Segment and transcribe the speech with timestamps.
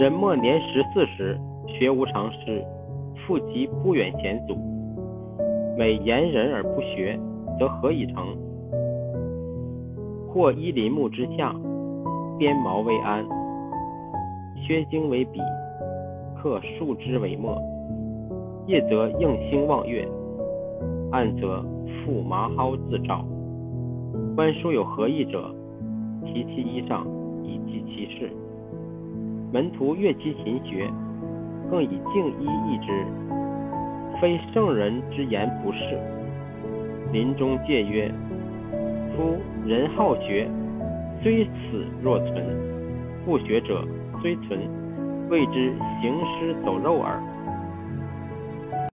[0.00, 2.64] 人末年十四时，学无常师，
[3.16, 4.56] 复及不远贤祖。
[5.76, 7.20] 每言人而不学，
[7.58, 8.34] 则何以成？
[10.26, 11.54] 或依林木之下，
[12.38, 13.22] 编毛为鞍，
[14.66, 15.38] 削茎为笔，
[16.40, 17.60] 刻树枝为墨。
[18.66, 20.08] 夜则应星望月，
[21.12, 21.62] 暗则
[22.06, 23.22] 负麻蒿自照。
[24.34, 25.54] 观书有何意者？
[26.24, 27.04] 提其衣裳，
[27.42, 28.30] 以记其事。
[29.52, 30.88] 门徒乐其勤学，
[31.68, 33.04] 更以敬衣易之，
[34.20, 35.98] 非圣人之言不是。
[37.12, 38.12] 临终戒曰：
[39.16, 39.36] 夫
[39.66, 40.48] 人好学，
[41.20, 42.36] 虽死若存；
[43.24, 43.84] 不学者
[44.22, 44.60] 虽存，
[45.28, 47.20] 谓之行尸走肉耳。